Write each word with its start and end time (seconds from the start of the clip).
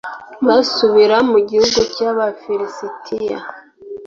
basubira 0.47 1.17
mu 1.31 1.37
gihugu 1.49 1.79
cy’abafilisitiya 1.93 3.37